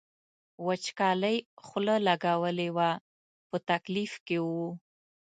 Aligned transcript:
وچکالۍ 0.65 1.37
خوله 1.65 1.95
لګولې 2.07 2.69
وه 2.75 2.89
په 3.49 3.57
تکلیف 3.69 4.13
کې 4.25 4.37
و. 4.45 4.49